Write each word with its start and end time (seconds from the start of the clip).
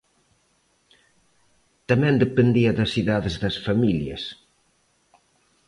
Tamén 1.89 2.21
dependía 2.25 2.71
da 2.77 2.85
idades 3.01 3.35
das 3.43 3.55
familias. 3.67 4.23